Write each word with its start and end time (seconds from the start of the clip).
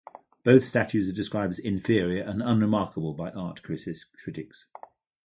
Both 0.43 0.63
statues 0.63 1.07
are 1.07 1.11
described 1.13 1.51
as 1.51 1.59
"inferior" 1.59 2.23
and 2.23 2.41
"unremarkable" 2.41 3.13
by 3.13 3.29
art 3.33 3.61
critics. 3.61 4.65